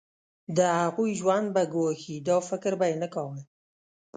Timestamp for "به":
1.55-1.63, 2.79-2.85